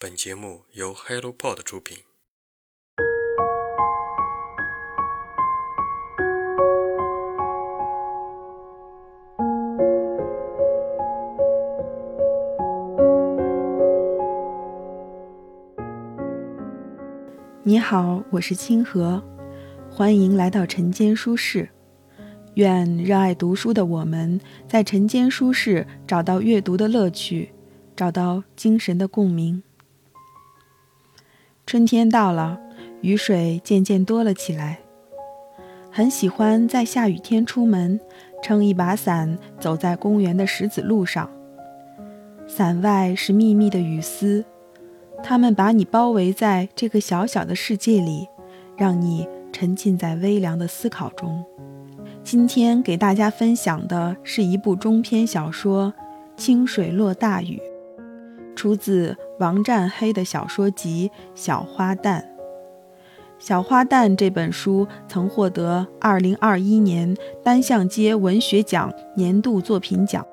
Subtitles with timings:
[0.00, 1.98] 本节目由 HelloPod 出品。
[17.64, 19.20] 你好，我是清河，
[19.90, 21.68] 欢迎来到晨间书室。
[22.54, 27.50] 愿热爱读书的我们在晨间书室找到阅读的乐趣，
[27.96, 29.60] 找到精神的共鸣。
[31.68, 32.58] 春天到了，
[33.02, 34.78] 雨水渐渐多了起来。
[35.90, 38.00] 很喜欢在下雨天出门，
[38.42, 41.30] 撑一把伞走在公园的石子路上。
[42.46, 44.42] 伞外是密密的雨丝。
[45.22, 48.26] 它们把你包围在这个小小的世界里，
[48.74, 51.44] 让你沉浸在微凉的思考中。
[52.24, 55.92] 今天给大家分享的是一部中篇小说
[56.40, 57.60] 《清水落大雨》，
[58.54, 62.20] 出自王占黑的小说集《小花旦》。
[63.38, 70.24] 《小花旦》这本书曾获得2021年单向街文学奖年度作品奖。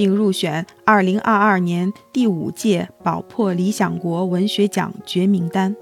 [0.00, 5.76] 并入选2022年第五届宝珀理想国文学奖决名单。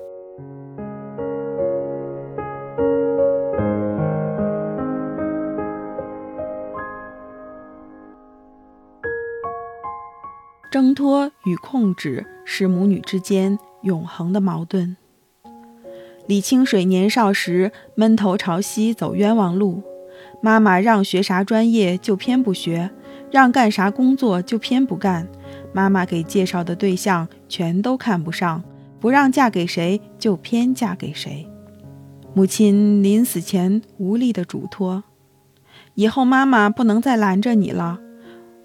[10.73, 14.97] 挣脱与控制是母女之间永恒的矛盾。
[16.27, 19.83] 李清水年少时闷头朝西走冤枉路，
[20.43, 22.91] 妈妈让学啥专业就偏不学。
[23.31, 25.29] 让干啥工作就偏不干，
[25.75, 28.65] 妈妈给介绍的对象全都看不上，
[28.99, 31.47] 不让嫁给谁就偏嫁给谁。
[32.33, 35.05] 母亲临死前无力的嘱托
[35.95, 37.99] ：“以后妈妈不能再拦着你了，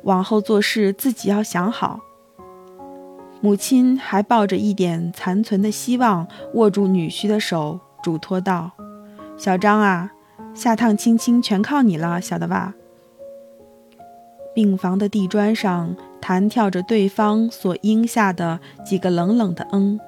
[0.03, 1.99] 往后做事自己要想好。”
[3.43, 8.71] 母亲还抱着一点残存的希望，握住女婿的手，嘱托道
[9.37, 10.13] ：“小张啊，
[10.53, 12.73] 下趟青青全靠你了，晓得吧？”
[14.55, 19.99] 病房的地砖上弹跳着对方所应下的几个冷冷的“嗯”，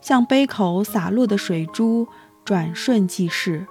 [0.00, 2.08] 像杯口洒落的水珠，
[2.42, 3.66] 转瞬即逝。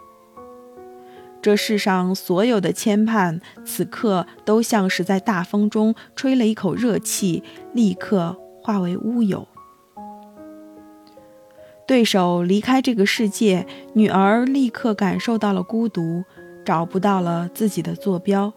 [1.41, 7.41] 这世上所有的牵绊，此刻都像是在大风中吹了一口热气，
[7.73, 9.47] 立刻化为乌有。
[11.88, 16.23] 对手离开这个世界，女儿立刻感受到了孤独，
[16.63, 18.53] 找不到了自己的坐标。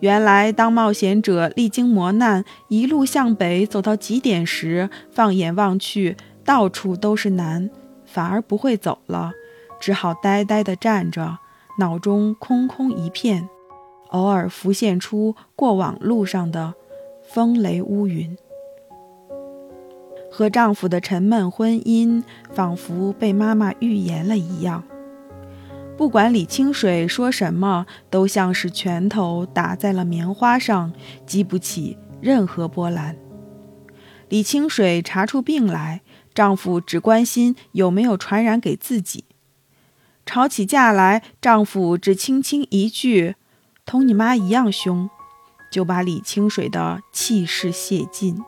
[0.00, 7.70] 原来，当冒险者历经磨难，一路向北走到极点时，放眼望去，到处都是难，
[8.04, 9.32] 反而不会走了，
[9.80, 11.38] 只好呆呆地站着，
[11.78, 13.48] 脑中空空一片，
[14.10, 16.74] 偶尔浮现出过往路上的
[17.22, 18.36] 风雷乌云。
[20.36, 24.82] 和丈夫的沉闷婚姻，仿佛被妈妈预言了一样。
[25.96, 30.92] 不管李清水说什么，都像是拳头打在了棉花上，
[31.24, 33.16] 激不起任何波澜。
[34.28, 36.00] 李清水查出病来，
[36.34, 39.26] 丈夫只关心有没有传染给自己；
[40.26, 43.36] 吵起架来，丈夫只轻轻一句
[43.86, 45.08] “同你妈一样凶”，
[45.70, 48.42] 就把李清水的气势泄尽。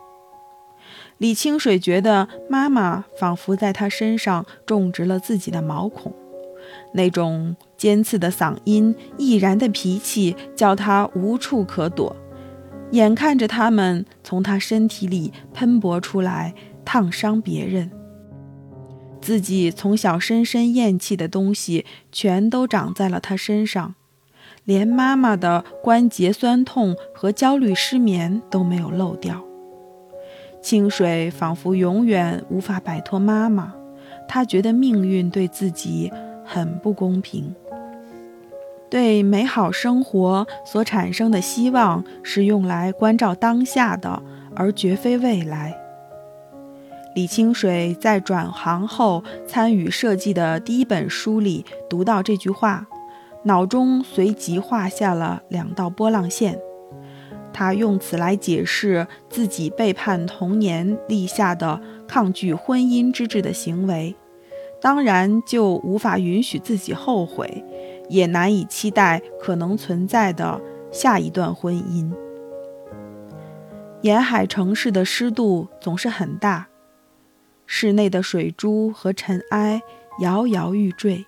[1.19, 6.15] 李清水觉得妈妈仿佛在她身上种植了自己的毛孔。
[6.93, 12.17] 那种尖刺的嗓音、毅然的脾气，叫他无处可躲。
[12.91, 17.91] 眼看着他们从他身体里喷薄出来，烫伤别人，
[19.21, 23.95] 自己从小深深厌弃的东西，全都长在了他身上，
[24.65, 29.46] 连妈妈的关节酸痛和焦虑失眠都没有漏掉。
[30.61, 33.75] 清水仿佛永远无法摆脱妈妈，
[34.29, 36.13] 他觉得命运对自己。
[36.49, 37.53] 很不公平。
[38.89, 44.23] 对美好生活所产生的希望是用来关照当下的，
[44.55, 45.77] 而绝非未来。
[47.17, 52.87] 李清水在转行后参与设计的第一本书里读到这句话，
[53.43, 56.57] 脑中随即画下了两道波浪线。
[57.57, 64.15] 他用此来解释自己背叛童年立下的抗拒婚姻之志的行为。
[64.79, 67.65] 当然就无法允许自己后悔，
[68.11, 70.61] 也难以期待可能存在的
[70.93, 72.13] 下一段婚姻。
[74.03, 76.69] 沿海城市的湿度总是很大，
[77.65, 79.81] 室内的水珠和尘埃
[80.21, 81.25] 摇摇欲坠，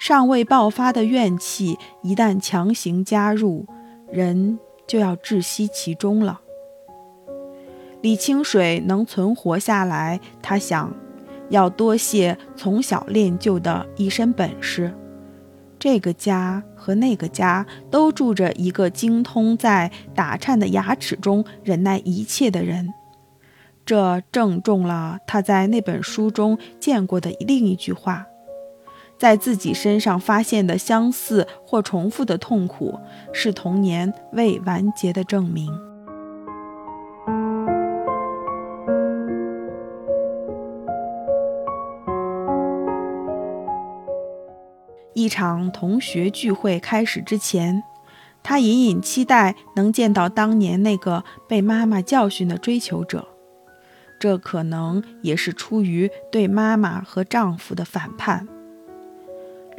[0.00, 3.66] 尚未爆发的怨气一旦强行加入，
[4.10, 6.40] 人就要窒息其中了。
[8.00, 10.92] 李清水能存活下来，他想，
[11.50, 14.92] 要多谢从小练就的一身本事。
[15.78, 22.88] 这个家和那个家都住着一个精通在打颤的牙齿中忍耐一切的人。
[23.84, 28.24] 这正中了他在那本书中见过的另一句话：
[29.22, 32.98] 在自己身上发现的相似或重复的痛苦，
[33.32, 35.72] 是童年未完结的证明。
[45.14, 47.80] 一场同学聚会开始之前，
[48.42, 53.28] 他隐隐期待能见到当年那个被妈妈教训的追求者。
[54.18, 58.48] 这可能也是出于对妈妈和丈夫的反叛。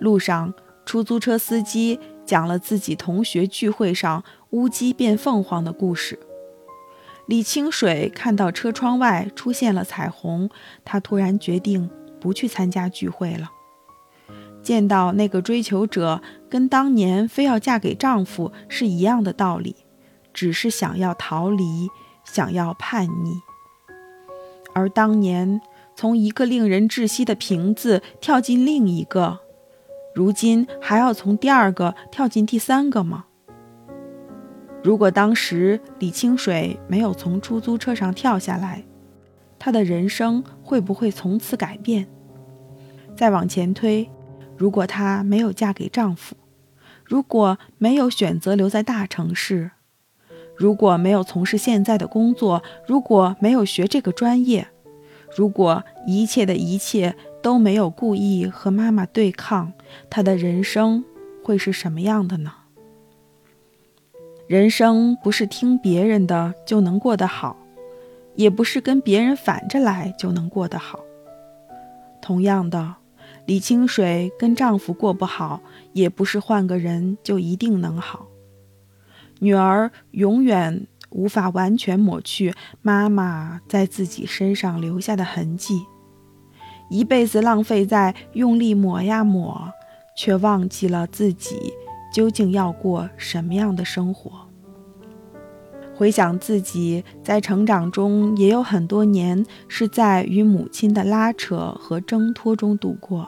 [0.04, 0.54] 路上，
[0.86, 6.20] 出租车司机讲了自己同学聚会上乌鸡变凤凰的故事。
[7.26, 10.50] 李清水看到车窗外出现了彩虹，
[10.84, 11.90] 他突然决定
[12.20, 13.50] 不去参加聚会了。
[14.62, 19.74] 见到那个追求者，跟当年非要嫁给丈夫是一样的道理，
[20.34, 21.88] 只是想要逃离，
[22.26, 23.40] 想要叛逆。
[24.76, 25.62] 而当年
[25.96, 29.40] 从一个令人窒息的瓶子跳进另一个，
[30.14, 33.26] 如今还要从第二个跳进第三个吗？
[34.84, 38.84] 如果当时李清水没有从出租车上跳下来，
[39.58, 42.08] 她的人生会不会从此改变？
[43.16, 44.10] 再往前推。
[44.56, 46.36] 如果她没有嫁给丈夫，
[47.04, 49.72] 如果没有选择留在大城市，
[50.56, 54.68] 如果没有从事现在的工作，如果没有学这个专业，
[55.36, 59.74] 如果一切的一切都没有故意和妈妈对抗，
[60.10, 61.06] 她的人生
[61.44, 62.52] 会是什么样的呢？
[64.48, 67.56] 人生不是听别人的就能过得好，
[68.36, 71.00] 也不是跟别人反着来就能过得好。
[72.22, 72.96] 同样的。
[73.46, 75.62] 李清水跟丈夫过不好，
[75.92, 78.28] 也不是换个人就一定能好。
[79.40, 85.86] 女儿永远无法完全抹去妈妈在自己身上留下的痕迹，
[86.94, 89.74] 一辈子浪费在用力抹呀抹，
[90.16, 91.74] 却忘记了自己
[92.14, 94.32] 究竟要过什么样的生活。
[95.96, 103.28] 回想自己在成长中，也有很多年是在与母亲的拉扯和挣脱中度过。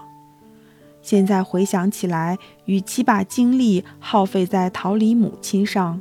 [1.02, 6.00] 现在回想起来，与其把精力耗费在逃离母亲上，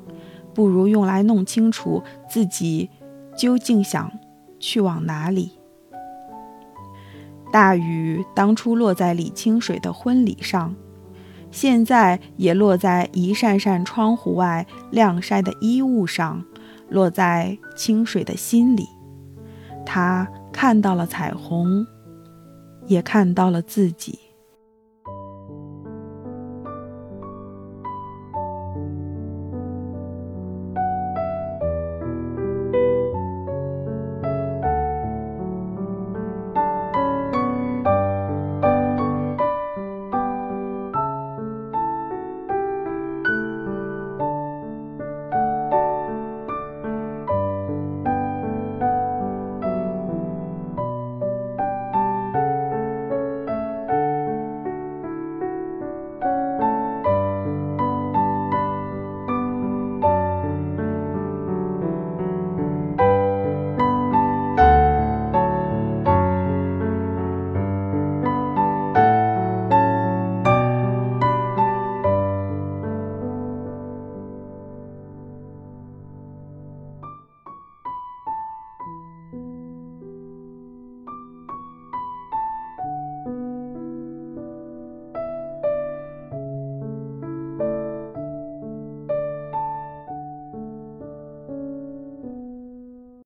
[0.52, 2.90] 不如用来弄清楚自己
[3.34, 4.12] 究竟想
[4.60, 5.52] 去往哪里。
[7.54, 10.74] 大雨当初落在李清水的婚礼上，
[11.52, 16.44] 现在也落在一扇扇窗户外晾晒的衣物上，
[16.88, 18.88] 落在清水的心里。
[19.86, 21.86] 他看到了彩虹，
[22.88, 24.18] 也看到了自己。